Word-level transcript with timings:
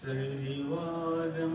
सरिवारम 0.00 1.54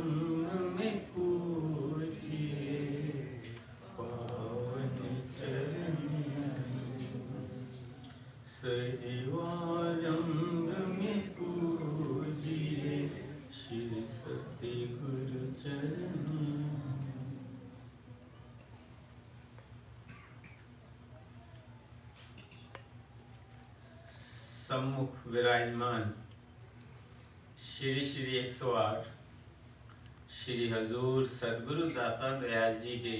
दाता 32.16 32.30
दयाल 32.40 32.76
जी 32.78 32.96
के 32.98 33.16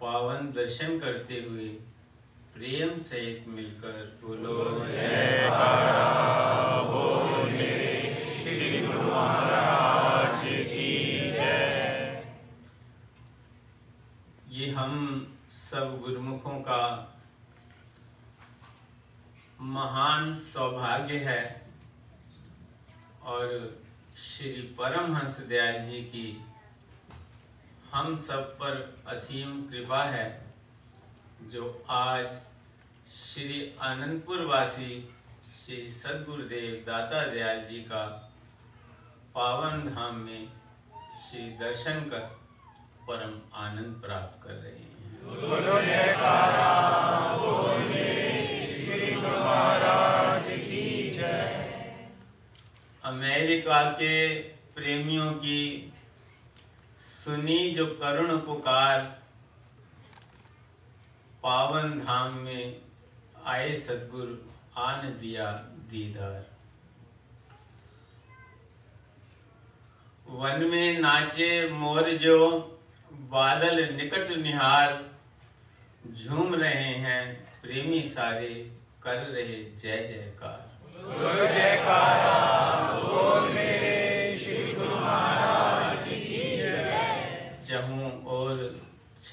पावन 0.00 0.46
दर्शन 0.56 0.98
करते 1.00 1.40
हुए 1.40 1.68
प्रेम 2.54 2.98
सहित 3.00 3.48
मिलकर 3.48 3.98
बोलो 4.22 4.54
ये 14.50 14.70
हम 14.72 14.94
सब 15.50 16.00
गुरुमुखों 16.02 16.58
का 16.62 16.82
महान 19.74 20.34
सौभाग्य 20.46 21.18
है 21.26 21.44
और 23.24 23.48
श्री 24.18 24.50
परमहंस 24.78 25.40
दयाल 25.48 25.82
जी 25.84 26.02
की 26.04 26.26
हम 27.92 28.16
सब 28.16 28.54
पर 28.58 29.02
असीम 29.08 29.62
कृपा 29.62 30.02
है 30.04 30.46
जो 31.42 31.84
आज 31.90 32.26
श्री 33.14 33.76
आनंदपुर 33.80 34.44
वासी 34.44 35.08
श्री 35.64 35.88
सदगुरुदेव 35.90 36.84
दाता 36.86 37.24
दयाल 37.26 37.64
जी 37.64 37.78
का 37.78 38.32
पावन 39.34 39.94
धाम 39.94 40.16
में 40.16 40.48
श्री 41.22 41.40
दर्शन 41.40 42.00
कर 42.00 42.20
परम 43.08 43.34
आनंद 43.54 44.02
प्राप्त 44.04 44.42
कर 44.42 44.52
रहे 44.52 44.72
हैं। 44.72 44.84
अमेरिका 53.04 53.82
के 53.90 54.38
प्रेमियों 54.76 55.32
की 55.32 55.85
सुनी 57.26 57.70
जो 57.70 57.86
करुण 57.86 58.36
पुकार 58.36 59.00
पावन 61.42 62.00
धाम 62.00 62.34
में 62.34 62.76
आए 63.44 63.74
सतगुरु 63.76 64.34
आन 64.80 65.08
दिया 65.20 65.50
दीदार। 65.90 66.46
वन 70.28 70.64
में 70.64 70.98
नाचे 70.98 71.70
मोर 71.70 72.02
जो, 72.02 72.38
बादल 73.12 73.94
निकट 73.94 74.30
निहार। 74.30 75.04
झूम 76.12 76.54
रहे 76.54 76.94
हैं 76.94 77.48
प्रेमी 77.62 78.02
सारे, 78.02 78.70
कर 79.02 79.16
रहे 79.16 79.70
जय 79.70 79.96
जयकार। 79.96 80.76
चहूं 82.94 83.85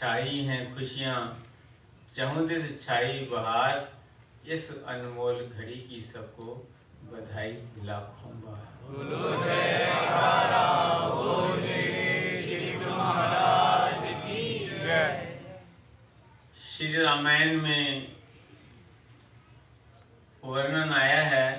छाई 0.04 0.40
हैं 0.46 0.64
खुशियाँ 0.76 1.18
चहूं 2.16 2.46
दिस 2.48 2.64
छाई 2.82 3.20
बहार 3.32 4.50
इस 4.52 4.64
अनमोल 4.84 5.38
घड़ी 5.46 5.78
की 5.90 6.00
सबको 6.02 6.56
बधाई 7.12 7.54
लाखों 7.84 8.32
बार। 8.42 8.66
श्री 16.68 17.02
रामायण 17.04 17.62
में 17.62 18.12
वर्णन 20.44 20.94
आया 20.94 21.24
है 21.30 21.50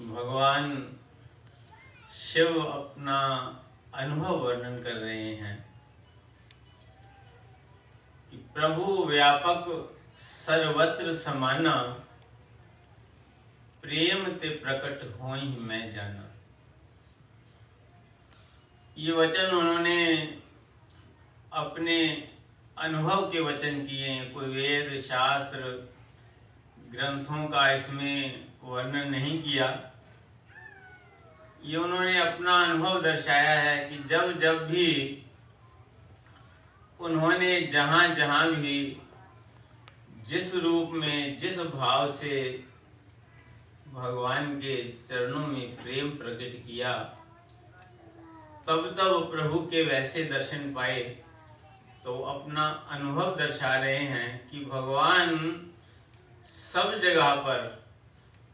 भगवान 0.00 0.70
शिव 2.20 2.62
अपना 2.62 3.18
अनुभव 3.94 4.46
वर्णन 4.46 4.82
कर 4.82 4.96
रहे 4.98 5.34
हैं। 5.36 5.69
प्रभु 8.54 9.04
व्यापक 9.04 9.96
सर्वत्र 10.16 11.12
समाना। 11.14 11.74
प्रेम 13.82 14.32
ते 14.32 14.48
प्रकट 14.48 15.20
हो 15.20 15.34
ही 15.34 15.48
मैं 15.48 15.94
जाना। 15.94 16.24
ये 18.98 19.12
वचन 19.12 19.46
उन्होंने 19.56 20.16
अपने 21.52 22.28
अनुभव 22.78 23.30
के 23.30 23.40
वचन 23.40 23.86
किए 23.86 24.08
हैं। 24.08 24.32
कोई 24.34 24.46
वेद, 24.46 25.02
शास्त्र, 25.02 25.58
ग्रंथों 26.90 27.48
का 27.48 27.72
इसमें 27.72 28.46
वर्णन 28.62 29.10
नहीं 29.10 29.42
किया। 29.42 29.92
ये 31.64 31.76
उन्होंने 31.76 32.18
अपना 32.18 32.64
अनुभव 32.64 33.02
दर्शाया 33.02 33.60
है 33.60 33.88
कि 33.88 34.04
जब 34.04 34.38
जब 34.38 34.66
भी 34.66 34.86
उन्होंने 37.00 37.60
जहाँ 37.62 38.14
जहाँ 38.14 38.50
भी 38.52 38.96
जिस 40.28 40.54
रूप 40.54 40.90
में, 40.92 41.38
जिस 41.38 41.60
भाव 41.66 42.10
से 42.10 42.64
भगवान 43.94 44.54
के 44.56 44.76
चरणों 45.08 45.46
में 45.46 45.76
प्रेम 45.76 46.10
प्रकट 46.10 46.54
किया, 46.66 46.92
तब 48.66 48.94
तब 48.98 49.30
प्रभु 49.32 49.58
के 49.66 49.82
वैसे 49.82 50.24
दर्शन 50.24 50.72
पाए 50.74 51.00
तो 52.04 52.20
अपना 52.24 52.66
अनुभव 52.90 53.34
दर्शा 53.36 53.74
रहे 53.76 53.96
हैं 53.96 54.48
कि 54.50 54.64
भगवान 54.64 55.36
सब 56.44 56.98
जगह 57.00 57.34
पर, 57.36 57.84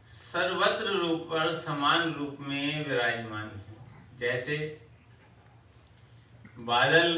सर्वत्र 0.05 0.91
रूप 0.93 1.27
पर, 1.31 1.53
समान 1.53 2.13
रूप 2.13 2.37
में 2.39 2.87
विराजमान 2.89 3.51
है। 3.57 3.75
जैसे 4.19 4.57
बादल 6.59 7.15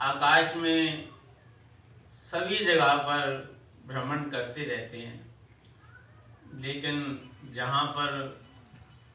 आकाश 0.00 0.54
में 0.56 1.08
सभी 2.08 2.58
जगह 2.64 2.94
पर 2.96 3.30
भ्रमण 3.86 4.22
करते 4.30 4.64
रहते 4.64 4.98
हैं। 4.98 5.36
लेकिन 6.54 6.98
जहाँ 7.54 7.84
पर 7.86 8.38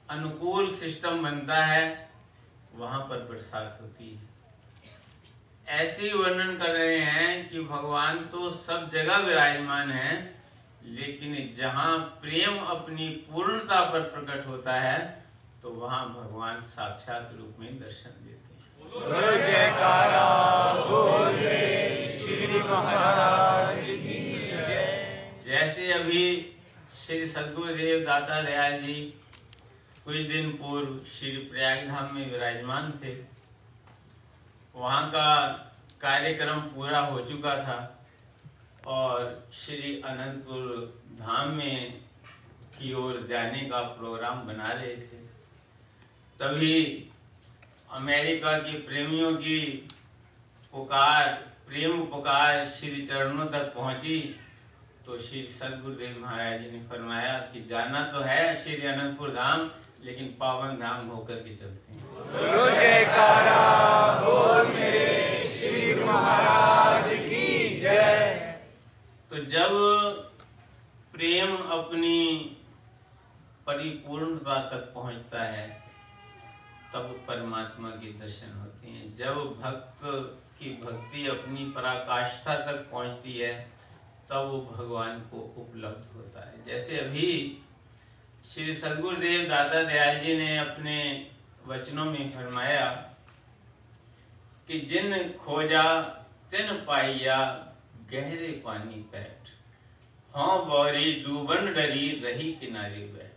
अनुकूल 0.09 0.73
सिस्टम 0.75 1.21
बनता 1.23 1.57
है, 1.65 2.11
वहाँ 2.75 2.99
पर 2.99 3.25
बरसात 3.31 3.79
होती 3.81 4.09
है। 4.09 4.31
ऐसे 5.79 6.07
ही 6.07 6.13
वर्णन 6.13 6.57
कर 6.57 6.69
रहे 6.69 6.97
हैं 6.97 7.49
कि 7.49 7.61
भगवान 7.61 8.17
तो 8.25 8.49
सब 8.51 8.89
जगह 8.89 9.17
विराजमान 9.17 9.91
है, 9.91 10.13
लेकिन 10.85 11.53
जहाँ 11.57 11.97
प्रेम 12.21 12.57
अपनी 12.57 13.07
पूर्णता 13.29 13.83
पर 13.91 14.01
प्रकट 14.09 14.47
होता 14.47 14.73
है 14.73 14.99
तो 15.61 15.69
वहाँ 15.71 16.07
भगवान 16.09 16.61
साक्षात 16.61 17.31
रूप 17.35 17.55
में 17.59 17.79
दर्शन 17.79 18.23
देते 18.23 18.32
हैं 18.93 20.61
जैसे 25.45 25.91
अभी 25.93 26.25
श्री 26.95 27.25
सदगुरुदेव 27.27 28.03
दाता 28.05 28.41
दयाल 28.41 28.79
जी 28.81 28.95
कुछ 30.05 30.15
दिन 30.15 30.51
पूर्व 30.51 30.99
श्री 31.09 31.31
प्रयाग 31.31 31.87
धाम 31.87 32.15
में 32.15 32.31
विराजमान 32.31 32.91
थे। 33.03 33.13
वहाँ 34.75 35.09
का 35.09 35.27
कार्यक्रम 36.01 36.59
पूरा 36.75 36.99
हो 36.99 37.19
चुका 37.19 37.55
था 37.63 37.77
और 38.85 39.47
श्री 39.53 40.01
अनंतपुर 40.05 40.63
धाम 41.19 41.49
में 41.49 41.93
की 42.79 42.93
ओर 42.93 43.25
जाने 43.29 43.61
का 43.61 43.81
प्रोग्राम 43.81 44.37
बना 44.41 44.71
रहे 44.71 44.95
थे। 44.95 45.21
तभी 46.39 46.75
अमेरिका 47.93 48.57
के 48.59 48.77
प्रेमियों 48.81 49.33
की 49.35 49.59
पुकार, 50.73 51.27
प्रेम 51.67 52.01
पुकार 52.05 52.65
श्री 52.65 53.05
चरणों 53.05 53.45
तक 53.45 53.73
पहुँची 53.75 54.19
तो 55.05 55.17
श्री 55.19 55.43
सदगुरुदेव 55.49 56.15
महाराज 56.21 56.61
जी 56.61 56.71
ने 56.71 56.79
फरमाया 56.89 57.37
कि 57.53 57.63
जाना 57.65 58.01
तो 58.11 58.19
है 58.19 58.63
श्री 58.63 58.75
अनंतपुर 58.87 59.29
धाम, 59.29 59.69
लेकिन 60.05 60.27
पावन 60.39 60.75
धाम 60.77 61.07
होकर 61.07 61.35
के 61.35 61.55
चलते 61.55 61.93
हैं। 61.93 62.01
श्री 65.51 65.93
महाराज 65.95 67.09
की 67.19 67.79
जय 67.79 68.57
तो 69.31 69.43
जब 69.45 69.71
प्रेम 71.13 71.55
अपनी 71.71 72.19
परिपूर्णता 73.67 74.59
तक 74.71 74.91
पहुँचता 74.95 75.43
है 75.43 75.82
तब 76.93 77.23
परमात्मा 77.27 77.89
के 77.89 78.11
दर्शन 78.13 78.51
होते 78.57 78.87
हैं। 78.87 79.13
जब 79.15 79.35
भक्त 79.61 80.01
की 80.59 80.69
भक्ति 80.83 81.27
अपनी 81.27 81.65
पराकाष्ठा 81.71 82.55
तक 82.55 82.87
पहुँचती 82.91 83.37
है, 83.37 83.53
तब 84.29 84.49
वो 84.51 84.59
भगवान 84.71 85.19
को 85.21 85.39
उपलब्ध 85.57 86.15
होता 86.15 86.45
है। 86.47 86.63
जैसे 86.65 86.99
अभी 86.99 87.29
श्री 88.49 88.73
सदगुरुदेव 88.73 89.47
दादा 89.49 89.83
दयाल 89.83 90.19
जी 90.19 90.37
ने 90.37 90.57
अपने 90.57 90.97
वचनों 91.67 92.05
में 92.05 92.31
फरमाया 92.31 92.85
कि 94.67 94.79
जिन 94.79 95.13
खोजा, 95.39 96.01
तिन 96.51 96.73
पाइया 96.87 97.37
गहरे 98.11 98.51
पानी 98.65 98.95
बैठ 99.11 99.49
हाँ 100.35 100.65
बौरी 100.65 101.11
डूबन 101.23 101.73
डरी 101.73 102.09
रही 102.23 102.51
किनारे 102.53 103.05
बैठ। 103.07 103.32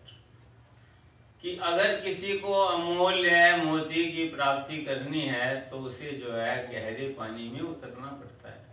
कि 1.46 1.54
अगर 1.62 2.00
किसी 2.00 2.32
को 2.38 2.52
अमूल्य 2.60 3.56
मोती 3.56 4.04
की 4.12 4.24
प्राप्ति 4.28 4.76
करनी 4.84 5.20
है 5.20 5.54
तो 5.70 5.78
उसे 5.80 6.10
जो 6.12 6.32
है 6.32 6.54
गहरे 6.70 7.08
पानी 7.18 7.48
में 7.48 7.60
उतरना 7.60 8.06
पड़ता 8.12 8.48
है। 8.48 8.64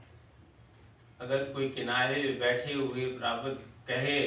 अगर 1.22 1.44
कोई 1.54 1.68
किनारे 1.70 2.24
बैठे 2.40 2.74
हुए 2.74 3.06
प्राप्त 3.20 3.60
कहे 3.88 4.22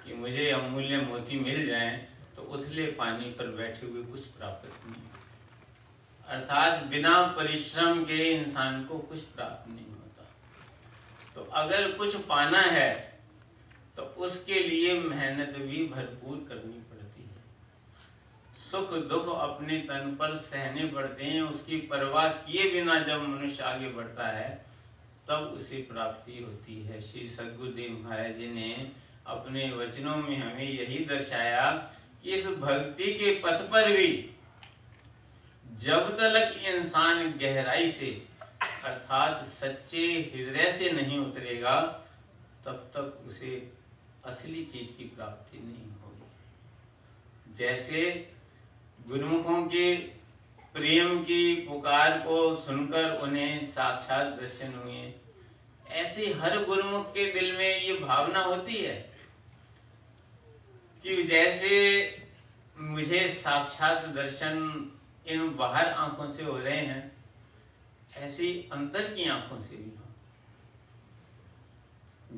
कि 0.00 0.14
मुझे 0.14 0.50
अमूल्य 0.50 0.96
मोती 1.02 1.38
मिल 1.40 1.66
जाए 1.66 1.92
तो 2.36 2.42
उथले 2.54 2.86
पानी 2.98 3.30
पर 3.30 3.50
बैठे 3.52 3.86
हुए 3.86 4.02
कुछ 4.02 4.26
प्राप्त 4.34 4.68
नहीं 4.86 5.02
अर्थात 6.28 6.84
बिना 6.86 7.16
परिश्रम 7.38 8.04
के 8.04 8.22
इंसान 8.32 8.84
को 8.84 8.98
कुछ 8.98 9.20
प्राप्त 9.36 9.70
नहीं 9.70 9.86
होता। 9.86 10.24
तो 11.34 11.50
अगर 11.54 11.90
कुछ 11.92 12.16
पाना 12.26 12.62
है 12.78 12.92
तो 13.96 14.02
उसके 14.26 14.60
लिए 14.60 14.98
मेहनत 15.00 15.58
भी 15.60 15.86
भरपूर 15.88 16.44
करनी 16.48 16.82
सुख 18.74 18.92
दुख 19.08 19.28
अपने 19.38 19.76
तन 19.78 20.16
पर 20.20 20.34
सहने 20.36 20.84
पड़ते 20.84 21.24
हैं, 21.24 21.42
उसकी 21.42 21.76
परवाह 21.76 22.28
किए 22.28 22.70
बिना 22.72 22.98
जब 22.98 23.22
मनुष्य 23.22 23.62
आगे 23.62 23.88
बढ़ता 23.88 24.26
है, 24.28 24.48
तब 25.28 25.52
उसे 25.54 25.76
प्राप्ति 25.90 26.42
होती 26.42 26.80
है। 26.82 27.00
श्री 27.00 27.28
सदगुरुदेव 27.28 27.92
महाराज 28.04 28.34
जी 28.36 28.46
ने 28.46 28.90
अपने 29.26 29.70
वचनों 29.70 30.16
में 30.16 30.36
हमें 30.36 30.64
यही 30.64 31.04
दर्शाया 31.04 31.70
कि 32.22 32.30
इस 32.30 32.46
भक्ति 32.58 33.12
के 33.14 33.34
पथ 33.34 33.62
पर 33.70 33.92
भी 33.92 34.08
जब 35.78 36.10
तक 36.16 36.60
इंसान 36.66 37.32
गहराई 37.32 37.88
से, 37.90 38.10
अर्थात 38.84 39.44
सच्चे 39.46 40.06
हृदय 40.34 40.70
से 40.72 40.90
नहीं 40.90 41.18
उतरेगा, 41.18 41.80
तब 42.66 42.90
तक 42.96 43.24
उसे 43.26 43.72
असली 44.24 44.64
चीज़ 44.64 44.96
की 44.98 45.04
प्राप्ति 45.16 45.58
नहीं 45.58 45.90
होगी। 46.02 47.54
जैसे 47.54 48.33
गुरुमुखों 49.08 49.62
के, 49.64 49.94
प्रेम 50.74 51.18
की 51.24 51.54
पुकार 51.56 52.18
को 52.18 52.54
सुनकर 52.54 53.10
उन्हें 53.16 53.64
साक्षात 53.64 54.26
दर्शन 54.26 54.72
हुए। 54.74 55.12
ऐसे 55.92 56.32
हर 56.32 56.64
गुरुमुख 56.64 57.10
के 57.10 57.32
दिल 57.32 57.52
में 57.56 57.80
ये 57.80 57.94
भावना 57.94 58.40
होती 58.40 58.74
है 58.74 58.94
कि 61.02 61.22
जैसे 61.22 61.70
मुझे 62.78 63.28
साक्षात 63.28 64.04
दर्शन 64.06 64.90
इन 65.26 65.56
बाहर 65.56 65.86
आँखों 65.86 66.28
से 66.28 66.44
हो 66.44 66.58
रहे 66.58 66.76
हैं, 66.76 67.12
ऐसी 68.16 68.68
अंतर 68.72 69.12
की 69.14 69.28
आँखों 69.28 69.60
से 69.60 69.76
भी 69.76 69.90
हो। 69.90 70.00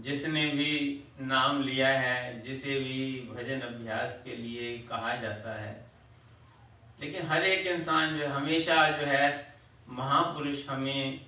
जिसने 0.03 0.47
भी 0.49 1.05
नाम 1.21 1.63
लिया 1.63 1.89
है, 1.89 2.41
जिसे 2.41 2.81
भी 2.81 3.29
भजन 3.33 3.61
अभ्यास 3.61 4.23
के 4.25 4.37
लिए 4.37 4.79
कहा 4.79 5.17
जाता 5.17 5.61
है 5.63 5.86
लेकिन 6.99 7.27
हर 7.27 7.45
एक 7.45 7.67
इंसान 7.67 8.19
जो 8.19 8.29
हमेशा 8.29 8.89
जो 8.91 9.07
है, 9.07 9.55
महापुरुष 9.89 10.69
हमें 10.69 11.21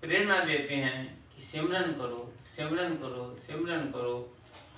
प्रेरणा 0.00 0.38
देते 0.44 0.74
हैं 0.76 1.06
कि 1.34 1.42
सिमरन 1.42 1.92
करो 1.92 2.32
सिमरन 2.46 2.94
करो 2.96 3.34
सिमरन 3.38 3.90
करो। 3.90 4.14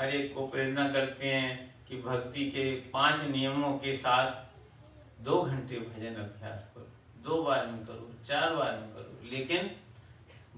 हर 0.00 0.08
एक 0.11 0.34
को 0.34 0.46
प्रेरणा 0.46 0.88
करते 0.93 1.28
हैं 1.28 1.75
कि 1.88 1.96
भक्ति 2.02 2.44
के 2.50 2.70
पाँच 2.90 3.25
नियमों 3.31 3.72
के 3.78 3.93
साथ 3.96 5.22
दो 5.25 5.43
घंटे 5.43 5.76
भजन 5.78 6.14
अभ्यास 6.22 6.70
करो। 6.75 6.87
दो 7.25 7.43
बार 7.43 7.67
में 7.67 7.84
करो, 7.87 8.10
चार 8.26 8.55
बार 8.55 8.72
में 8.72 8.88
करो, 8.94 9.31
लेकिन 9.31 9.70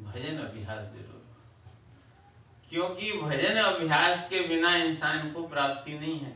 भजन 0.03 0.39
अभ्यास 0.39 0.85
ज़रूर 0.85 1.23
क्योंकि 2.71 3.13
भजन 3.13 3.57
अभ्यास 3.57 4.29
के 4.31 4.41
बिना 4.49 4.75
इंसान 4.77 5.31
को 5.33 5.47
प्राप्ति 5.49 5.93
नहीं 5.95 6.19
है। 6.21 6.35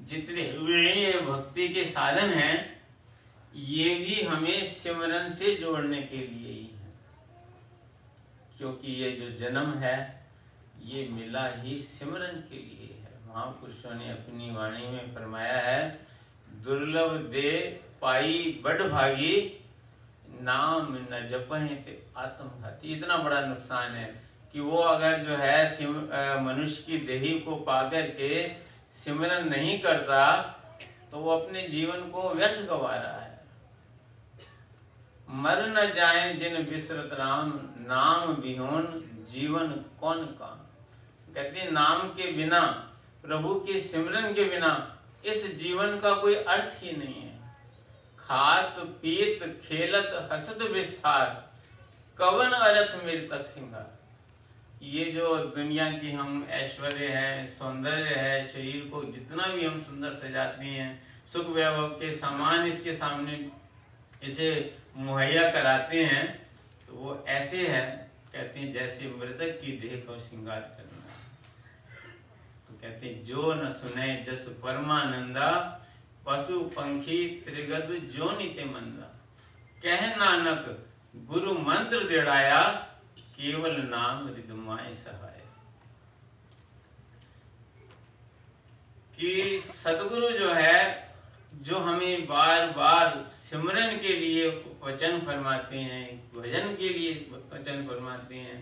जितने 0.00 0.42
वे 0.58 1.20
भक्ति 1.20 1.68
के 1.68 1.84
साधन 1.84 2.32
हैं, 2.32 2.82
ये 3.54 3.94
भी 3.94 4.20
हमें 4.22 4.64
सिमरन 4.64 5.30
से 5.30 5.54
जोड़ने 5.54 6.00
के 6.02 6.16
लिए 6.16 6.52
ही 6.52 6.70
है। 6.74 6.92
क्योंकि 8.58 8.92
ये 8.92 9.10
जो 9.12 9.30
जन्म 9.36 9.72
है, 9.74 10.26
ये 10.84 11.08
मिला 11.08 11.46
ही 11.48 11.78
सिमरन 11.78 12.40
के 12.50 12.56
लिए 12.56 12.94
है। 12.94 13.18
महापुरुषों 13.28 13.94
ने 13.94 14.10
अपनी 14.10 14.50
वाणी 14.50 14.86
में 14.86 15.14
फरमाया 15.14 15.58
है, 15.58 16.06
दुर्लभ 16.64 17.16
दे 17.32 17.80
पाई 18.00 18.60
बड़ 18.64 18.82
भागी, 18.82 19.62
नाम 20.40 20.92
न 20.92 21.28
जपे 21.30 22.02
आत्मघाती। 22.16 22.92
इतना 22.92 23.16
बड़ा 23.16 23.40
नुकसान 23.40 23.92
है 23.92 24.22
कि 24.52 24.60
वो 24.60 24.76
अगर 24.78 25.18
जो 25.18 25.36
है 25.36 26.42
मनुष्य 26.42 26.82
की 26.82 26.98
देही 26.98 27.38
को 27.40 27.56
पाकर 27.56 28.10
के 28.10 28.65
सिमरन 28.96 29.48
नहीं 29.48 29.78
करता 29.80 30.20
तो 31.10 31.18
वो 31.18 31.30
अपने 31.30 31.62
जीवन 31.68 32.10
को 32.10 32.28
व्यर्थ 32.30 32.66
गवा 32.66 32.94
रहा 32.96 33.20
है। 33.20 33.44
मर 35.28 35.66
न 35.68 35.92
जाए 35.94 36.34
जिन 36.34 36.56
विसरत 36.56 37.10
राम, 37.12 37.52
नाम 37.86 38.34
बिहोन 38.34 39.02
जीवन 39.28 39.68
कौन 40.00 40.24
काम? 40.26 40.58
कहते 41.34 41.70
नाम 41.70 42.08
के 42.08 42.32
बिना, 42.32 42.60
प्रभु 43.22 43.54
के 43.60 43.80
सिमरन 43.80 44.32
के 44.34 44.44
बिना, 44.44 44.72
इस 45.24 45.56
जीवन 45.58 45.98
का 46.00 46.14
कोई 46.14 46.34
अर्थ 46.34 46.82
ही 46.82 46.96
नहीं 46.96 47.22
है। 47.22 47.54
खात, 48.18 48.74
पीत, 48.78 49.44
खेलत, 49.64 50.28
हसत, 50.32 50.62
विस्तार, 50.62 51.50
कवन 52.18 52.50
अर्थ 52.50 53.04
मेरे 53.04 53.28
तक 53.28 53.46
सिंगार? 53.46 53.95
ये 54.82 55.04
जो 55.04 55.36
दुनिया 55.56 55.90
की 55.90 56.10
हम 56.12 56.46
ऐश्वर्य 56.50 57.06
है, 57.06 57.46
सौंदर्य 57.46 58.14
है, 58.14 58.48
शरीर 58.48 58.88
को 58.92 59.02
जितना 59.04 59.46
भी 59.46 59.64
हम 59.66 59.80
सुंदर 59.82 60.12
सजाते 60.14 60.66
हैं, 60.66 61.02
सुख 61.26 61.46
वैभव 61.46 61.88
के 62.00 62.12
सामान 62.12 62.66
इसके 62.66 62.92
सामने 62.92 63.50
इसे 64.22 64.48
मुहैया 64.96 65.50
कराते 65.50 66.04
हैं 66.04 66.26
तो 66.86 66.94
वो 66.94 67.24
ऐसे 67.28 67.66
है, 67.66 68.10
कहते 68.32 68.60
हैं, 68.60 68.72
जैसे 68.72 69.08
मृतक 69.18 69.60
की 69.62 69.72
देह 69.78 69.96
को 70.06 70.18
श्रृंगार 70.18 70.60
करना। 70.60 71.04
तो 72.68 72.74
कहते 72.74 73.06
हैं, 73.06 73.24
जो 73.24 73.52
न 73.54 73.68
सुने 73.70 74.22
जस 74.26 74.46
परमानंदा, 74.62 75.50
पशु 76.26 76.60
पंखी 76.76 77.26
त्रिगद 77.44 77.90
जो 78.12 78.30
नित्य 78.38 78.64
मंदा। 78.64 79.12
कह 79.82 80.06
नानक, 80.16 80.64
गुरु 81.26 81.52
मंत्र 81.60 82.08
दिड़ाया 82.08 82.62
केवल 83.38 83.76
नाम 83.80 84.28
रिदमाए 84.28 84.92
सहाय। 84.92 85.40
कि 89.18 89.58
सदगुरु 89.60 90.30
जो 90.30 90.48
है, 90.50 91.12
जो 91.54 91.78
हमें 91.78 92.26
बार 92.26 92.66
बार 92.70 93.22
सिमरन 93.26 93.96
के 93.98 94.12
लिए 94.12 94.48
वचन 94.82 95.20
फरमाते 95.26 95.78
हैं, 95.78 96.32
भजन 96.32 96.74
के 96.76 96.88
लिए 96.88 97.12
वचन 97.52 97.86
फरमाते 97.88 98.34
हैं 98.34 98.60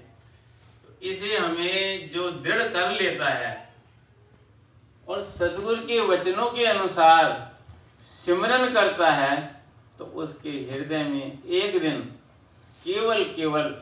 तो 0.85 1.07
इसे 1.07 1.37
हमें 1.37 2.11
जो 2.11 2.31
दृढ़ 2.31 2.63
कर 2.63 2.93
लेता 2.93 3.29
है, 3.29 3.53
और 5.09 5.23
सदगुरु 5.23 5.87
के 5.87 6.01
वचनों 6.01 6.51
के 6.53 6.65
अनुसार 6.65 7.33
सिमरन 8.03 8.73
करता 8.75 9.11
है 9.13 9.37
तो 9.99 10.05
उसके 10.05 10.51
हृदय 10.71 11.03
में 11.05 11.43
एक 11.43 11.81
दिन 11.81 12.01
केवल 12.85 13.25
केवल 13.25 13.75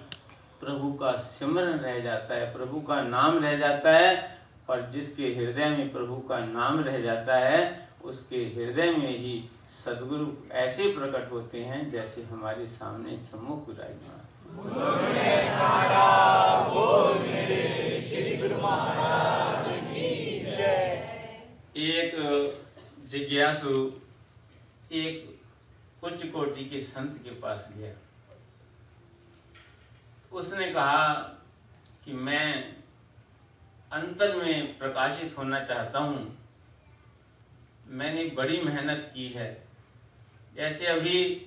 प्रभु 0.62 0.92
का 0.92 1.12
सिमरन 1.12 1.78
रह 1.78 1.98
जाता 2.00 2.34
है, 2.34 2.52
प्रभु 2.52 2.80
का 2.80 3.02
नाम 3.02 3.38
रह 3.38 3.56
जाता 3.56 3.90
है, 3.90 4.38
और 4.70 4.88
जिसके 4.90 5.22
हृदय 5.22 5.68
में 5.68 5.92
प्रभु 5.92 6.16
का 6.16 6.38
नाम 6.38 6.80
रह 6.80 6.98
जाता 7.00 7.36
है, 7.36 7.88
उसके 8.04 8.36
हृदय 8.36 8.90
में 8.90 9.18
ही 9.18 9.44
सदगुरु 9.68 10.26
ऐसे 10.52 10.84
प्रकट 10.92 11.32
होते 11.32 11.58
हैं 11.60 11.90
जैसे 11.90 12.22
हमारे 12.22 12.66
सामने 12.66 13.16
सम्मुख 13.16 13.68
विराजमान। 13.68 14.20
एक 21.76 22.12
जिज्ञासु 23.08 23.90
एक 24.92 25.40
उच्च 26.04 26.26
कोटि 26.26 26.64
के 26.64 26.80
संत 26.80 27.20
के 27.24 27.30
पास 27.30 27.68
गया। 27.78 27.92
उसने 30.52 30.72
कहा 30.72 31.14
कि 32.04 32.12
मैं 32.12 32.76
अंतर 33.92 34.36
में 34.36 34.78
प्रकाशित 34.78 35.38
होना 35.38 35.64
चाहता 35.64 35.98
हूँ। 35.98 36.38
मैंने 37.86 38.24
बड़ी 38.24 38.60
मेहनत 38.60 39.12
की 39.14 39.28
है। 39.28 39.68
जैसे 40.56 40.86
अभी 40.86 41.46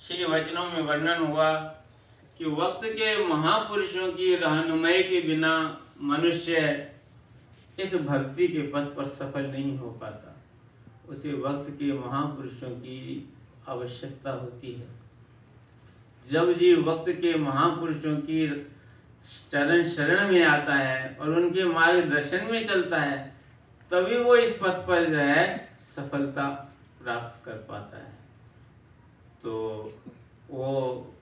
श्री 0.00 0.24
वचनों 0.24 0.70
में 0.70 0.80
वर्णन 0.80 1.26
हुआ 1.26 1.58
कि 2.38 2.44
वक्त 2.44 2.80
के 2.84 3.26
महापुरुषों 3.26 4.12
की 4.12 4.36
रहनुमाई 4.36 5.02
के 5.02 5.20
बिना 5.20 5.80
मनुष्य 6.00 6.92
इस 7.78 7.94
भक्ति 7.94 8.48
के 8.48 8.62
पथ 8.62 8.94
पर 8.96 9.04
सफल 9.04 9.46
नहीं 9.46 9.78
हो 9.78 9.90
पाता। 9.90 10.36
उसे 11.08 11.32
वक्त 11.32 11.70
के 11.70 11.92
महापुरुषों 11.92 12.70
की 12.70 13.34
आवश्यकता 13.68 14.30
होती 14.30 14.72
है। 14.72 15.03
जब 16.30 16.52
जीव 16.52 16.90
वक्त 16.90 17.12
के 17.12 17.38
महापुरुषों 17.38 18.16
की 18.16 18.70
चरण 19.52 19.88
शरण 19.88 20.32
में 20.32 20.44
आता 20.44 20.74
है 20.74 21.16
और 21.20 21.28
उनके 21.28 21.64
मार्गदर्शन 21.64 22.46
में 22.46 22.66
चलता 22.66 23.00
है, 23.00 23.34
तभी 23.90 24.18
वो 24.18 24.36
इस 24.36 24.58
पथ 24.62 24.86
पर 24.86 25.04
जो 25.04 25.16
है 25.16 25.68
सफलता 25.96 26.48
प्राप्त 27.02 27.44
कर 27.44 27.52
पाता 27.52 27.96
है। 27.96 28.12
तो 29.42 29.92
वो 30.50 31.14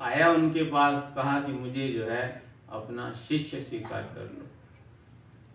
आया 0.00 0.30
उनके 0.30 0.62
पास, 0.62 1.12
कहा 1.16 1.40
कि 1.40 1.52
मुझे 1.52 1.88
जो 1.88 2.04
है 2.04 2.42
अपना 2.70 3.12
शिष्य 3.28 3.60
स्वीकार 3.60 4.02
कर 4.02 4.20
लो। 4.20 4.46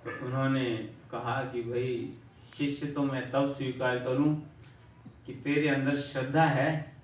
तो 0.03 0.25
उन्होंने 0.25 0.75
कहा 1.11 1.41
कि 1.41 1.61
भाई, 1.61 2.13
शिष्य 2.57 2.87
तो 2.87 3.03
मैं 3.03 3.31
तब 3.31 3.53
स्वीकार 3.53 3.99
करूँ 3.99 4.53
कि 5.25 5.33
तेरे 5.33 5.67
अंदर 5.67 5.95
श्रद्धा 5.95 6.43
है 6.43 6.96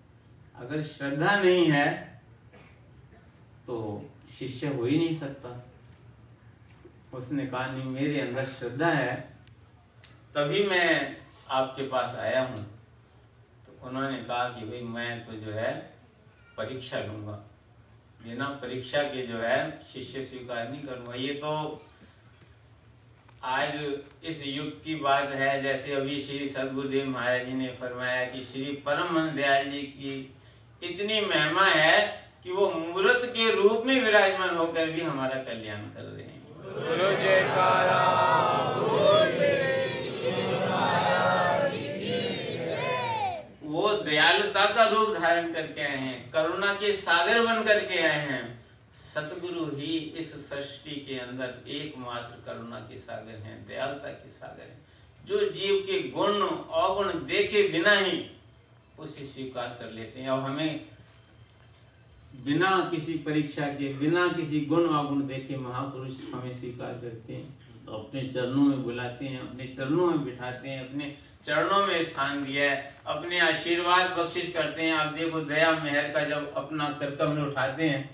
अगर 0.56 0.82
श्रद्धा 0.82 1.36
नहीं 1.40 1.72
है 1.72 2.14
तो 3.68 4.10
शिष्य 4.40 4.68
हो 4.68 4.86
ही 4.86 4.98
नहीं 4.98 5.18
सकता। 5.20 5.66
उसने 7.14 7.46
कहा, 7.46 7.68
नहीं, 7.68 7.84
मेरे 7.84 8.22
अंदर 8.22 8.46
श्रद्धा 8.46 8.88
है, 8.88 9.16
तभी 10.36 10.64
मैं 10.64 11.18
आपके 11.50 11.88
पास 11.88 12.16
आया 12.16 12.42
हूँ। 12.42 12.58
तो 13.66 13.88
उन्होंने 13.88 14.18
कहा 14.18 14.50
कि, 14.50 14.66
भाई, 14.66 14.82
मैं 14.82 15.26
तो 15.26 15.34
जो 15.34 15.52
है, 15.52 15.94
परीक्षा 16.58 17.00
लूँगा। 17.00 17.32
बिना 18.24 18.46
परीक्षा 18.46 19.04
के 19.04 19.28
जो 19.28 19.38
है, 19.38 19.80
शिष्य 19.94 20.22
स्वीकार 20.22 20.70
नहीं 20.70 20.84
करूँगा। 20.84 21.14
ये 21.14 21.34
तो 21.34 21.86
आज 23.44 24.00
इस 24.24 24.48
युग 24.48 24.84
की 24.84 24.96
बात 24.96 25.30
है, 25.30 25.62
जैसे 25.62 25.94
अभी 25.94 26.22
श्री 26.22 26.48
सदगुरुदेव 26.50 27.10
महाराज 27.10 27.46
जी 27.46 27.54
ने 27.54 27.68
फरमाया 27.68 28.26
कि 28.26 28.44
श्री 28.44 28.66
परम 28.66 29.30
दयाल 29.30 29.70
जी 29.70 29.82
की 29.82 30.36
इतनी 30.84 31.20
महिमा 31.22 31.66
है 31.66 32.00
कि 32.44 32.52
वो 32.52 32.70
मूर्त 32.70 33.22
के 33.36 33.52
रूप 33.52 33.84
में 33.86 34.00
विराजमान 34.04 34.56
होकर 34.58 34.90
भी 34.90 35.02
हमारा 35.02 35.36
कल्याण 35.44 35.82
कर 35.96 36.04
रहे 36.04 36.24
हैं। 36.24 36.42
वो 43.64 43.92
दयालुता 44.04 44.66
का 44.76 44.84
रूप 44.90 45.16
धारण 45.18 45.52
करके 45.54 45.82
आए 45.82 45.98
हैं 45.98 46.32
करुणा 46.32 46.74
के 46.74 46.92
सागर 46.94 47.40
बन 47.46 47.64
करके 47.64 47.98
आए 48.00 48.20
हैं। 48.28 48.44
सतगुरु 48.94 49.66
ही 49.78 49.98
इस 50.18 50.32
सृष्टि 50.50 50.96
के 51.08 51.20
अंदर 51.20 51.50
एकमात्र 51.70 52.36
करुणा 52.46 52.80
के 52.90 52.98
सागर 52.98 53.38
हैं 53.46 53.56
दयालुता 53.68 54.10
के 54.10 54.30
सागर 54.30 54.64
हैं। 54.64 54.80
जो 55.26 55.38
जीव 55.52 55.76
के 55.88 56.00
गुण 56.10 56.34
अवगुण 56.82 57.08
देखे 57.26 57.68
बिना 57.70 57.92
ही 57.92 58.18
उसे 59.00 59.26
स्वीकार 59.26 59.78
कर 59.80 59.92
लेते 59.92 60.22
हैं 60.22 60.30
और 60.30 60.42
हमें 60.42 60.86
बिना 62.46 62.90
किसी 62.92 63.14
परीक्षा 63.14 63.66
के, 63.68 63.94
बिना 63.94 64.28
किसी 64.28 64.62
गुण 64.62 64.88
अवगुण 64.90 65.28
देखे 65.28 65.58
महापुरुष 65.58 66.14
हमें 66.34 66.54
स्वीकार 66.54 66.94
करते 66.94 67.34
हैं। 67.34 67.86
तो 67.86 67.92
अपने 67.92 68.22
चरणों 68.24 68.62
में 68.62 68.84
बुलाते 68.84 69.26
हैं, 69.26 69.40
अपने 69.40 69.68
चरणों 69.68 70.08
में 70.08 70.24
बिठाते 70.26 70.70
हैं, 70.70 70.90
अपने 70.90 71.16
चरणों 71.46 71.86
में 71.88 72.04
स्थान 72.04 72.44
दिया 72.46 72.72
है, 72.72 72.96
अपने 73.06 73.40
आशीर्वाद 73.40 74.18
बख्शिश 74.20 74.52
करते 74.52 74.84
हैं। 74.84 74.94
आप 74.94 75.14
देखो 75.14 75.40
दया 75.42 75.72
मेहर 75.72 76.12
का 76.12 76.24
जब 76.24 76.54
अपना 76.54 76.88
में 77.34 77.42
उठाते 77.44 77.90
हैं 77.90 78.10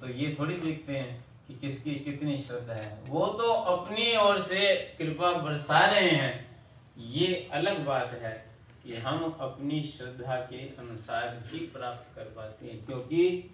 तो 0.00 0.08
ये 0.08 0.36
थोड़ी 0.38 0.54
देखते 0.54 0.92
हैं 0.92 1.24
कि 1.48 1.54
किसकी 1.54 1.94
कितनी 1.94 2.36
श्रद्धा 2.36 2.74
है। 2.74 3.02
वो 3.08 3.26
तो 3.26 3.52
अपनी 3.52 4.16
ओर 4.16 4.40
से 4.42 4.74
कृपा 4.98 5.32
बरसा 5.32 5.78
रहे 5.86 6.10
हैं। 6.10 6.60
ये 6.98 7.48
अलग 7.52 7.84
बात 7.86 8.18
है। 8.22 8.49
कि 8.84 8.96
हम 8.96 9.36
अपनी 9.40 9.82
श्रद्धा 9.82 10.36
के 10.36 10.58
अनुसार 10.78 11.42
ही 11.46 11.58
प्राप्त 11.58 12.14
कर 12.16 12.22
पाते 12.22 12.66
हैं, 12.66 12.84
क्योंकि 12.86 13.50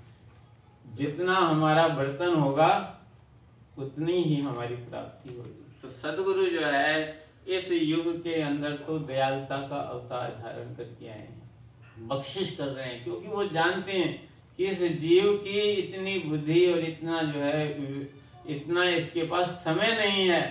जितना 0.95 1.35
हमारा 1.35 1.89
बर्तन 1.89 2.35
होगा, 2.35 2.93
उतनी 3.79 4.23
ही 4.23 4.41
हमारी 4.41 4.75
प्राप्ति 4.75 5.35
होगी। 5.35 5.65
तो 5.83 5.89
सदगुरु 5.89 6.47
जो 6.47 6.61
है, 6.61 7.27
इस 7.49 7.73
युग 7.73 8.23
के 8.23 8.41
अंदर 8.43 8.73
तो 8.77 8.99
दयालुता 8.99 9.57
का 9.69 9.77
अवतार 9.77 10.31
धारण 10.43 10.75
करके 10.75 11.09
आए 11.09 11.19
हैं। 11.19 12.09
बख्शिश 12.09 12.55
कर 12.57 12.67
रहे 12.67 12.87
हैं, 12.87 13.05
क्योंकि 13.05 13.29
वो 13.29 13.45
जानते 13.45 13.93
हैं 13.93 14.29
कि 14.57 14.67
इस 14.67 14.83
जीव 14.99 15.33
की 15.37 15.61
इतनी 15.61 16.19
बुद्धि 16.19 16.73
और 16.73 16.79
इतना 16.79 17.23
जो 17.23 17.41
है, 17.41 17.67
इतना 18.47 18.85
इसके 18.85 19.23
पास 19.23 19.49
समय 19.65 19.97
नहीं 19.97 20.29
है 20.29 20.43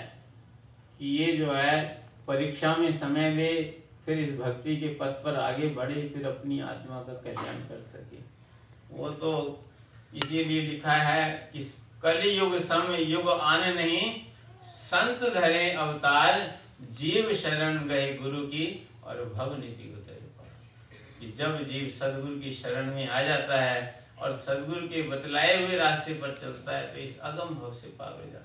कि 1.00 1.08
ये 1.08 1.32
जो 1.32 1.52
है, 1.52 2.06
परीक्षा 2.28 2.76
में 2.76 2.92
समय 2.92 3.32
दे 3.32 3.82
फिर 4.06 4.20
इस 4.20 4.38
भक्ति 4.40 4.76
के 4.78 4.88
पथ 4.88 5.24
पर 5.24 5.36
आगे 5.36 5.68
बढ़े, 5.68 6.10
फिर 6.10 6.28
अपनी 6.28 6.60
आत्मा 6.60 7.02
का 7.02 7.14
कल्याण 7.14 7.60
कर 7.70 7.84
सके। 7.84 8.18
वो 8.92 9.10
तो 9.10 9.32
इसीलिए 10.16 10.62
लिखा 10.62 10.92
है 10.92 11.50
कि 11.54 11.60
कलि 12.04 12.38
युग 12.40 12.58
समय, 12.60 13.04
युग 13.04 13.30
आने 13.30 13.74
नहीं, 13.74 14.22
संत 14.64 15.20
धरे 15.34 15.70
अवतार, 15.72 16.56
जीव 16.92 17.34
शरण 17.34 17.78
गए 17.88 18.14
गुरु 18.14 18.42
की 18.48 18.88
और 19.04 19.24
भव 19.36 19.56
नीति 19.60 19.92
कि 21.20 21.32
जब 21.38 21.64
जीव 21.64 21.88
सदगुरु 21.90 22.40
की 22.40 22.52
शरण 22.52 22.86
में 22.86 23.08
आ 23.08 23.22
जाता 23.24 23.62
है 23.62 24.06
और 24.22 24.34
सदगुरु 24.36 24.88
के 24.88 25.02
बतलाए 25.02 25.66
हुए 25.66 25.78
रास्ते 25.78 26.14
पर 26.14 26.38
चलता 26.42 26.78
है 26.78 26.94
तो 26.94 27.00
इस 27.00 27.20
अगम 27.20 27.56
भव 27.56 27.72
से 27.74 27.88
हो 27.88 28.32
जाता 28.32 28.40
है। 28.40 28.45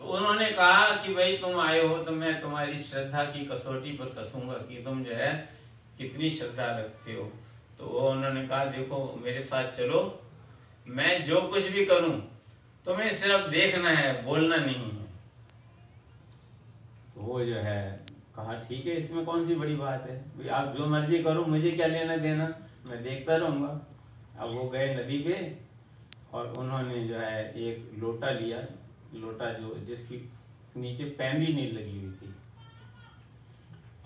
तो 0.00 0.06
उन्होंने 0.06 0.46
कहा 0.46 0.96
कि 0.96 1.14
भाई 1.14 1.36
तुम 1.36 1.60
आए 1.60 1.86
हो 1.86 1.98
तो 1.98 2.12
मैं 2.12 2.40
तुम्हारी 2.40 2.82
श्रद्धा 2.82 3.24
की 3.24 3.44
कसौटी 3.44 3.92
पर 3.92 4.04
कसूँगा 4.04 4.54
कि 4.54 4.82
तुम 4.82 5.04
जो 5.04 5.14
है 5.14 5.48
कितनी 5.98 6.30
श्रद्धा 6.30 6.78
रखते 6.78 7.12
हो। 7.12 7.32
तो 7.78 7.86
वो 7.86 8.10
उन्होंने 8.10 8.48
कहा, 8.48 8.64
देखो, 8.64 9.20
मेरे 9.24 9.42
साथ 9.42 9.72
चलो। 9.72 10.22
मैं 10.86 11.24
जो 11.24 11.40
कुछ 11.40 11.68
भी 11.68 11.84
करूँ, 11.84 12.40
तुम्हें 12.84 13.10
सिर्फ़ 13.10 13.50
देखना 13.50 13.90
है, 13.90 14.24
बोलना 14.24 14.56
नहीं 14.56 14.90
है। 14.90 15.04
तो 17.14 17.20
वो 17.20 17.44
जो 17.44 17.54
है 17.54 18.06
कहा, 18.36 18.54
ठीक 18.54 18.86
है, 18.86 18.92
इसमें 18.92 19.24
कौन 19.24 19.46
सी 19.46 19.54
बड़ी 19.54 19.76
बात 19.76 20.10
है? 20.10 20.48
आप 20.48 20.76
जो 20.76 20.86
मर्ज़ी 20.86 21.22
करो, 21.22 21.44
मुझे 21.44 21.70
क्या 21.70 21.86
लेना 21.86 22.16
देना? 22.16 22.54
मैं 22.86 23.02
देखता 23.02 23.36
रहूँगा। 23.36 23.86
अब 24.38 24.50
वो 24.50 24.68
गए 24.68 24.94
नदी 24.94 25.18
पे 25.18 25.58
और 26.32 26.52
उन्होंने 26.58 27.08
जो 27.08 27.14
है 27.14 27.54
एक 27.54 27.90
लोटा 27.98 28.30
लिया। 28.30 28.58
लोटा 29.14 29.50
जो, 29.52 29.74
जिसकी 29.86 30.16
नीचे 30.76 31.04
पैंदी 31.18 31.52
नहीं 31.52 31.72
लगी 31.72 31.98
हुई 31.98 32.12
थी। 32.12 32.34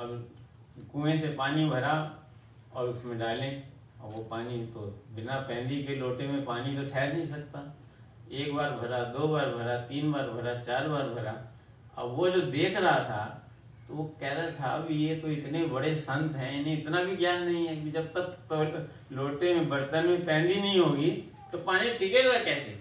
अब 0.00 0.28
कुएँ 0.92 1.16
से 1.18 1.28
पानी 1.34 1.68
भरा 1.68 1.94
और 2.74 2.88
उसमें 2.88 3.18
डालें 3.18 3.62
और 4.00 4.10
वो 4.12 4.22
पानी 4.24 4.58
तो 4.66 4.80
बिना 5.14 5.38
पैंदी 5.48 5.82
के 5.84 5.96
लोटे 5.96 6.26
में 6.28 6.44
पानी 6.44 6.76
तो 6.76 6.88
ठहर 6.90 7.12
नहीं 7.12 7.26
सकता। 7.26 7.74
एक 8.32 8.54
बार 8.54 8.70
भरा, 8.72 9.02
दो 9.04 9.28
बार 9.28 9.50
भरा, 9.50 9.76
तीन 9.78 10.12
बार 10.12 10.30
भरा, 10.30 10.54
चार 10.62 10.88
बार 10.88 11.08
भरा। 11.10 11.32
अब 11.96 12.14
वो 12.16 12.28
जो 12.30 12.40
देख 12.50 12.76
रहा 12.76 12.98
था 13.00 13.40
तो 13.88 13.94
वो 13.94 14.04
कह 14.20 14.32
रहा 14.32 14.50
था, 14.50 14.68
अब 14.68 14.88
ये 14.90 15.16
तो 15.16 15.28
इतने 15.28 15.64
बड़े 15.66 15.94
संत 15.94 16.36
हैं, 16.36 16.60
इन्हें 16.60 16.78
इतना 16.78 17.02
भी 17.04 17.16
ज्ञान 17.16 17.42
नहीं 17.42 17.66
है 17.66 17.76
कि 17.76 17.90
जब 17.90 18.06
तक 18.12 18.36
तो 18.50 19.16
लोटे 19.16 19.54
में, 19.54 19.68
बर्तन 19.68 20.08
में 20.08 20.24
पैंदी 20.26 20.54
नहीं 20.54 20.78
होगी 20.80 21.10
तो 21.52 21.58
पानी 21.58 21.92
टिकेगा 21.94 22.42
कैसे? 22.44 22.78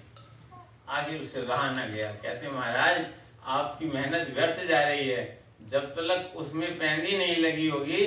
आगे 0.89 1.19
उससे 1.19 1.41
रहा 1.41 1.71
ना 1.71 1.85
गया। 1.85 2.11
कहते, 2.11 2.49
महाराज, 2.49 3.05
आपकी 3.43 3.85
मेहनत 3.85 4.27
व्यर्थ 4.29 4.67
जा 4.67 4.87
रही 4.87 5.07
है। 5.09 5.43
जब 5.65 5.93
तक 5.93 6.33
उसमें 6.35 6.79
पैंदी 6.79 7.17
नहीं 7.17 7.37
लगी 7.37 7.67
होगी, 7.67 8.05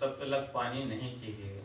तब 0.00 0.06
तक 0.06 0.52
पानी 0.54 0.84
नहीं 0.84 1.20
टिकेगा। 1.20 1.56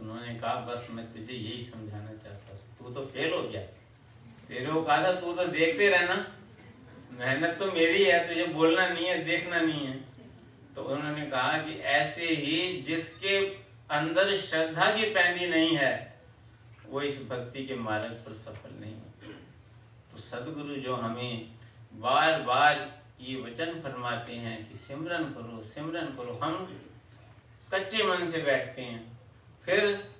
उन्होंने 0.00 0.34
कहा, 0.34 0.54
बस 0.54 0.86
मैं 0.90 1.12
तुझे 1.12 1.32
यही 1.32 1.60
समझाना 1.60 2.10
चाहता 2.10 2.52
तू 2.54 2.90
तो 2.90 3.06
फेल 3.06 3.32
हो 3.32 3.42
गया। 3.42 3.62
तेरे 4.48 4.66
को 4.66 4.82
कहा 4.82 5.04
था, 5.04 5.12
तू 5.20 5.32
तो 5.32 5.46
देखते 5.46 5.88
रहना। 5.88 6.34
मेहनत 7.12 7.56
तो 7.58 7.72
मेरी 7.72 8.04
है, 8.04 8.28
तुझे 8.28 8.46
बोलना 8.46 8.88
नहीं 8.88 9.06
है, 9.06 9.24
देखना 9.24 9.60
नहीं 9.60 9.86
है। 9.86 10.00
तो 10.74 10.82
उन्होंने 10.82 11.26
कहा 11.26 11.58
कि 11.58 11.78
ऐसे 11.78 12.26
ही 12.26 12.82
जिसके 12.82 13.46
अंदर 13.90 14.36
श्रद्धा 14.36 14.96
की 14.96 15.04
पैंदी 15.04 15.46
नहीं 15.46 15.76
है, 15.76 16.20
वो 16.86 17.00
इस 17.00 17.28
भक्ति 17.28 17.66
के 17.66 17.74
मार्ग 17.74 18.12
पर 18.12 18.32
सफल 18.32 18.80
नहीं 18.80 18.91
तो 20.12 20.18
सदगुरु 20.18 20.74
जो 20.76 20.96
हमें 20.96 21.52
बार 21.94 22.42
बार 22.42 23.00
ये 23.20 23.40
वचन 23.40 23.80
फरमाते 23.80 24.32
हैं 24.32 24.68
कि 24.68 24.74
सिमरन 24.74 25.24
करो 25.24 25.62
सिमरन 25.62 26.06
करो। 26.06 26.38
हम 26.42 26.66
कच्चे 27.74 28.04
मन 28.04 28.26
से 28.26 28.38
बैठते 28.38 28.82
हैं। 28.82 29.18
फिर 29.66 30.10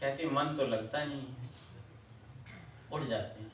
कहते 0.00 0.26
मन 0.26 0.54
तो 0.58 0.66
लगता 0.66 1.04
नहीं 1.04 1.20
है। 1.20 1.34
उठ 2.92 3.02
जाते 3.02 3.40
हैं। 3.40 3.52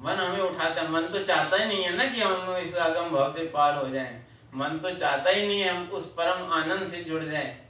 मन 0.00 0.12
हमें 0.12 0.40
उठाता 0.40 0.82
है। 0.82 0.90
मन 0.90 1.02
तो 1.02 1.18
चाहता 1.24 1.56
ही 1.56 1.66
नहीं 1.66 1.84
है 1.84 1.96
ना 1.96 2.04
कि 2.04 2.20
हम 2.20 2.56
इस 2.56 2.76
आगम 2.76 3.10
भाव 3.10 3.32
से 3.32 3.44
पार 3.44 3.76
हो 3.76 3.88
जाएँ। 3.88 4.26
मन 4.54 4.78
तो 4.78 4.94
चाहता 4.94 5.30
ही 5.30 5.46
नहीं 5.46 5.60
है 5.60 5.68
हम 5.68 5.88
उस 5.88 6.12
परम 6.12 6.52
आनंद 6.52 6.86
से 6.88 7.04
जुड़ 7.04 7.24
जाएँ। 7.24 7.66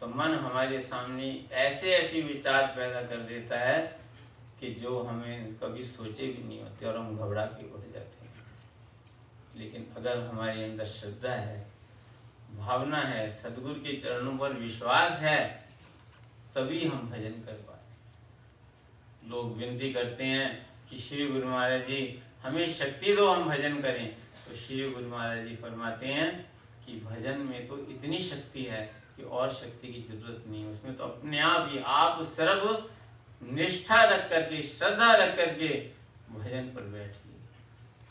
तो 0.00 0.06
मन 0.06 0.34
हमारे 0.34 0.80
सामने 0.80 1.44
ऐसे 1.52 1.92
ऐसे 1.92 2.20
विचार 2.22 2.66
पैदा 2.66 3.02
कर 3.02 3.16
देता 3.16 3.58
है 3.58 4.00
कि 4.60 4.70
जो 4.74 5.02
हमें 5.02 5.54
कभी 5.54 5.82
सोचे 5.82 6.26
भी 6.26 6.42
नहीं 6.48 6.60
होते 6.62 6.86
और 6.86 6.96
हम 6.96 7.16
घबरा 7.18 7.44
के 7.46 7.70
उठ 7.72 7.80
जाते 7.92 8.26
हैं। 8.26 8.34
लेकिन 9.56 9.86
अगर 9.96 10.18
हमारे 10.18 10.64
अंदर 10.64 10.84
श्रद्धा 10.84 11.32
है, 11.32 11.66
भावना 12.56 12.98
है, 12.98 13.28
सदगुरु 13.30 13.74
के 13.74 13.96
चरणों 13.96 14.36
पर 14.38 14.52
विश्वास 14.52 15.20
है, 15.20 15.68
तभी 16.54 16.84
हम 16.84 17.10
भजन 17.10 17.42
कर 17.46 17.52
पाते 17.52 17.76
लोग 19.28 19.56
विनती 19.56 19.92
करते 19.92 20.24
हैं 20.24 20.68
कि 20.90 20.96
श्री 20.96 21.26
गुरु 21.26 21.48
महाराज 21.48 21.86
जी, 21.86 22.22
हमें 22.42 22.74
शक्ति 22.74 23.14
दो, 23.14 23.26
हम 23.28 23.48
भजन 23.48 23.80
करें। 23.80 24.16
तो 24.48 24.54
श्री 24.56 24.90
गुरु 24.90 25.08
महाराज 25.08 25.46
जी 25.46 25.56
फरमाते 25.56 26.06
हैं 26.06 26.30
कि 26.86 27.00
भजन 27.00 27.38
में 27.38 27.66
तो 27.68 27.78
इतनी 27.78 28.18
शक्ति 28.18 28.62
है 28.64 28.80
कि 29.16 29.22
और 29.22 29.50
शक्ति 29.52 29.88
की 29.88 30.02
ज़रूरत 30.02 30.44
नहीं 30.48 30.64
उसमें 30.66 30.96
तो 30.96 31.04
अपने 31.04 31.38
आप 31.38 31.68
ही 31.72 31.78
आप 31.78 32.22
सर्व 32.22 32.66
निष्ठा 33.42 34.04
रख 34.04 34.30
करके, 34.30 34.62
श्रद्धा 34.62 35.14
रख 35.14 35.36
करके 35.36 35.90
भजन 36.30 36.62
पर 36.62 36.82
बैठिए। 36.82 37.34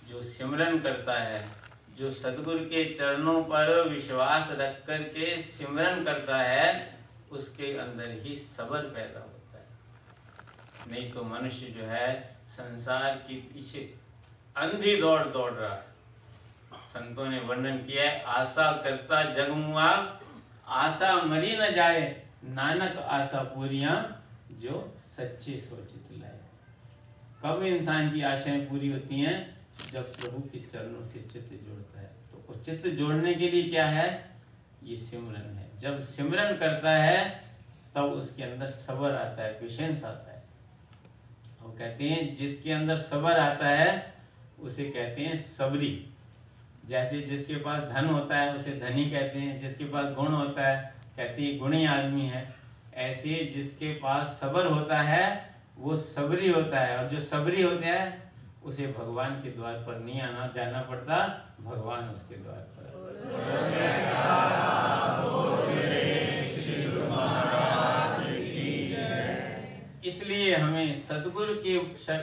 जो 0.09 0.21
सिमरन 0.21 0.79
करता 0.79 1.19
है, 1.19 1.47
जो 1.95 2.09
सदगुरु 2.09 2.59
के 2.59 2.95
चरणों 2.95 3.43
पर 3.43 3.89
विश्वास 3.89 4.49
रख 4.51 4.85
करके 4.87 5.41
सिमरन 5.41 6.03
करता 6.03 6.37
है, 6.37 6.97
उसके 7.31 7.77
अंदर 7.77 8.11
ही 8.11 8.35
सबर 8.35 8.79
पैदा 8.79 9.19
होता 9.19 9.57
है। 9.57 9.65
नहीं 10.91 11.11
तो 11.11 11.23
मनुष्य 11.23 11.65
जो 11.65 11.85
है, 11.85 12.37
संसार 12.47 13.13
के 13.13 13.33
पीछे 13.33 13.95
अंधी 14.57 15.01
दौड़ 15.01 15.23
दौड़ 15.23 15.51
रहा 15.51 15.73
है। 15.73 15.87
संतों 16.73 17.25
ने 17.25 17.39
वर्णन 17.39 17.77
किया 17.77 18.09
है, 18.09 18.23
आशा 18.23 18.71
करता 18.71 19.23
जगमुआ, 19.33 20.19
आशा 20.67 21.15
मरी 21.21 21.57
न 21.57 21.73
जाए, 21.73 22.27
नानक 22.43 22.97
आशा 22.97 23.43
पूरिया 23.43 24.21
जो 24.51 24.96
सच्चे 25.17 25.59
सोचित 25.59 26.21
लाए 26.21 26.37
कब 27.43 27.63
इंसान 27.63 28.11
की 28.11 28.21
आशाएँ 28.21 28.59
पूरी 28.59 28.91
होती 28.91 29.19
हैं? 29.19 29.57
जब 29.91 30.15
प्रभु 30.15 30.39
के 30.39 30.59
चरणों 30.59 31.07
से 31.07 31.19
चित्त 31.33 31.67
जोड़ता 31.67 31.99
है। 31.99 32.05
तो 32.05 32.63
चित्त 32.65 32.87
जोड़ने 32.87 33.33
के 33.33 33.49
लिए 33.49 33.69
क्या 33.69 33.85
है? 33.85 34.31
ये 34.83 34.97
सिमरन 34.97 35.57
है। 35.57 35.79
जब 35.79 35.99
सिमरन 35.99 36.57
करता 36.57 36.95
है, 36.95 37.43
तब 37.95 38.03
उसके 38.03 38.43
अंदर 38.43 38.67
सबर 38.67 39.11
आता 39.11 39.43
है 39.43 39.53
पेशेंस 39.53 40.03
आता 40.03 40.31
है। 40.31 40.43
वो 41.61 41.69
कहते 41.69 42.03
हैं, 42.03 42.35
जिसके 42.35 42.71
अंदर 42.71 42.97
सबर 42.97 43.31
आता 43.31 43.69
है, 43.69 44.13
उसे 44.59 44.85
कहते 44.85 45.21
हैं 45.21 45.35
सबरी। 45.35 46.09
जैसे 46.85 47.21
जिसके 47.21 47.55
पास 47.55 47.83
धन 47.83 48.05
होता 48.05 48.37
है, 48.37 48.55
उसे 48.55 48.71
धनी 48.71 49.09
कहते 49.09 49.39
हैं। 49.39 49.59
जिसके 49.59 49.85
पास 49.85 50.13
गुण 50.13 50.27
होता 50.27 50.67
है, 50.67 50.93
कहते 51.17 51.41
हैं 51.41 51.59
गुणी 51.59 51.85
आदमी 51.85 52.21
है। 52.21 52.55
ऐसे 52.97 53.51
जिसके 53.55 53.93
पास 53.93 54.25
सबर 54.41 54.65
होता 54.65 55.01
है, 55.01 55.55
वो 55.77 55.97
सबरी 55.97 56.49
होता 56.51 56.79
है। 56.79 56.97
और 56.97 57.09
जो 57.09 57.19
सबरी 57.19 57.61
होता 57.61 57.87
है, 57.87 58.31
उसे 58.63 58.87
भगवान 58.87 59.35
के 59.41 59.49
द्वार 59.49 59.73
पर 59.73 59.99
नहीं 59.99 60.21
आना, 60.21 60.47
जाना 60.55 60.81
पड़ता। 60.81 61.17
भगवान 61.61 62.09
उसके 62.09 62.35
द्वार 62.35 62.55
पर। 62.55 62.87
इसलिए 70.05 70.55
हमें 70.55 70.99
सदगुरु 70.99 71.53
के 71.55 71.77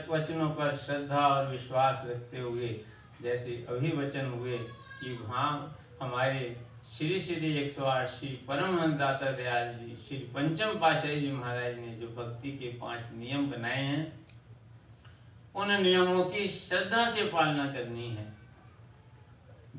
वचनों 0.09 0.49
पर 0.49 0.71
श्रद्धा 0.75 1.27
और 1.27 1.47
विश्वास 1.47 2.03
रखते 2.05 2.39
हुए, 2.39 2.79
जैसे 3.21 3.65
अभी 3.69 3.91
वचन 3.97 4.25
हुए 4.25 4.57
कि 5.01 5.19
वहाँ 5.23 5.79
हमारे 6.01 6.57
श्री 6.95 7.19
श्री 7.19 7.47
एक 7.57 7.71
सौ 7.71 7.85
आठ 7.85 8.09
श्री 8.09 8.27
परम 8.47 8.77
दाता 8.97 9.31
दयाल 9.31 9.73
जी, 9.73 9.95
श्री 10.07 10.17
पंचम 10.35 10.77
पाशाही 10.79 11.19
जी 11.21 11.31
महाराज 11.31 11.77
ने 11.77 11.95
जो 11.95 12.07
भक्ति 12.09 12.51
के 12.51 12.67
पाँच 12.79 12.99
नियम 13.13 13.49
बनाए 13.51 13.81
हैं, 13.83 14.19
उन 15.55 15.71
नियमों 15.81 16.23
की 16.25 16.47
श्रद्धा 16.47 17.05
से 17.11 17.23
पालना 17.25 17.65
करनी 17.65 18.07
है। 18.09 18.25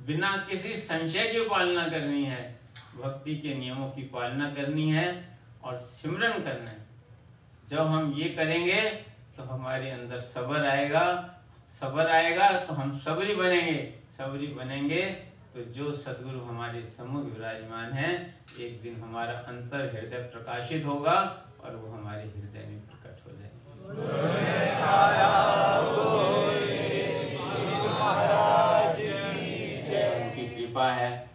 बिना 0.06 0.36
किसी 0.50 0.74
संशय 0.76 1.28
की 1.32 1.40
पालना 1.48 1.86
करनी 1.88 2.24
है। 2.24 2.42
भक्ति 2.96 3.36
के 3.36 3.54
नियमों 3.54 3.88
की 3.90 4.02
पालना 4.08 4.50
करनी 4.50 4.90
है 4.92 5.08
और 5.64 5.76
सिमरन 5.76 6.42
करना 6.42 6.70
है। 6.70 6.86
जब 7.70 7.78
हम 7.78 8.12
ये 8.16 8.28
करेंगे 8.30 8.82
तो 9.36 9.42
हमारे 9.44 9.90
अंदर 9.90 10.18
सबर 10.26 10.66
आएगा। 10.66 11.06
सबर 11.80 12.10
आएगा 12.10 12.50
तो 12.60 12.74
हम 12.74 12.98
सबरी 12.98 13.34
बनेंगे। 13.34 13.94
सबरी 14.18 14.46
बनेंगे 14.54 15.02
तो 15.56 15.62
जो 15.62 15.92
सदगुरु 15.92 16.40
हमारे 16.40 16.82
सम्मुख 16.84 17.24
विराजमान 17.24 17.92
है, 17.92 18.34
एक 18.60 18.82
दिन 18.82 19.00
हमारा 19.00 19.32
अंतर 19.32 19.78
हृदय 19.78 20.16
प्रकाशित 20.16 20.84
होगा 20.84 21.44
और 21.64 21.76
वो 21.76 21.92
हमारे 21.92 22.22
हृदय 22.22 22.66
में 22.66 22.80
प्रकट 22.80 23.26
हो 23.26 23.32
जाएँगे। 23.32 23.56
उनकी 30.24 30.46
कृपा 30.56 30.92
है, 30.92 31.30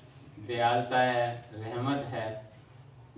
दयालता 0.48 1.00
है, 1.00 1.50
रहमत 1.54 2.06
है, 2.06 2.52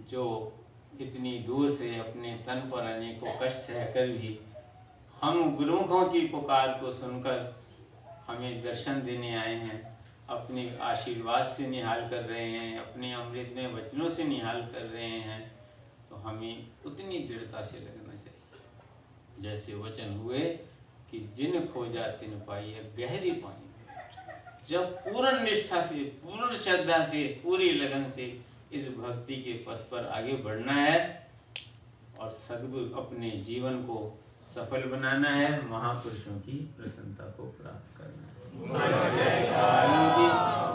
जो 0.09 0.53
इतनी 1.01 1.39
दूर 1.39 1.69
से 1.69 1.95
अपने 1.99 2.33
तन 2.47 2.69
पर 2.73 2.79
अनेकों 2.79 3.39
कष्ट 3.41 3.57
सहकर 3.57 4.07
भी 4.07 4.39
हम 5.21 5.55
गुरुमुखों 5.55 6.05
की 6.05 6.27
पुकार 6.27 6.67
को 6.67 6.91
सुनकर 6.91 7.61
हमें 8.27 8.63
दर्शन 8.63 8.93
देने 8.93 9.35
आए 9.35 9.55
हैं। 9.55 9.92
अपने 10.33 10.69
आशीर्वाद 10.81 11.45
से 11.45 11.67
निहाल 11.67 12.07
कर 12.09 12.23
रहे 12.23 12.49
हैं, 12.49 12.77
अपने 12.79 13.13
अमृत 13.13 13.53
में 13.55 13.73
वचनों 13.73 14.09
से 14.09 14.23
निहाल 14.23 14.61
कर 14.73 14.85
रहे 14.87 15.19
हैं 15.21 15.41
तो 16.09 16.15
हमें 16.17 16.67
उतनी 16.85 17.19
दृढ़ता 17.19 17.61
से 17.63 17.79
लगना 17.79 18.13
चाहिए। 18.15 19.41
जैसे 19.41 19.75
वचन 19.75 20.17
हुए 20.17 20.39
कि 21.11 21.19
जिन 21.35 21.65
खोजा 21.67 22.07
तिन 22.19 22.39
पाई 22.47 22.75
गहरी 22.97 23.31
पानी। 23.33 23.71
जब 24.67 24.93
पूर्ण 24.99 25.43
निष्ठा 25.43 25.81
से, 25.81 25.95
पूर्ण 25.95 26.57
श्रद्धा 26.57 27.03
से, 27.05 27.27
पूरी 27.43 27.71
लगन 27.71 28.09
से 28.09 28.25
इस 28.73 28.87
भक्ति 28.97 29.35
के 29.37 29.53
पथ 29.65 29.89
पर 29.91 30.05
आगे 30.09 30.33
बढ़ना 30.43 30.73
है 30.73 30.99
और 32.19 32.31
सदगुरु 32.33 32.89
अपने 33.01 33.31
जीवन 33.47 33.81
को 33.83 33.97
सफल 34.43 34.83
बनाना 34.89 35.29
है, 35.29 35.49
महापुरुषों 35.69 36.39
की 36.39 36.57
प्रसन्नता 36.77 37.25
को 37.37 37.43
प्राप्त 37.51 37.97
करना 37.97 38.27
है। 38.27 38.32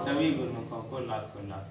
सभी 0.05 0.31
गुरुमुखों 0.33 0.83
को 0.83 0.99
लाखों 1.07 1.49
लाख 1.49 1.65